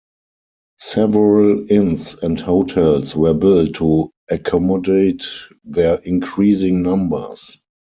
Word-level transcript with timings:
Several 0.79 1.71
inns 1.71 2.15
and 2.23 2.39
hotels 2.39 3.15
were 3.15 3.35
built 3.35 3.75
to 3.75 4.09
accommodate 4.31 5.25
their 5.63 5.99
increasing 6.05 6.81
numbers. 6.81 7.59